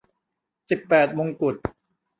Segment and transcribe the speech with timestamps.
[0.69, 1.55] สิบแปดมงกุฎ